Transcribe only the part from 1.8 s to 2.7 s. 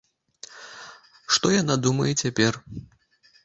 думае цяпер?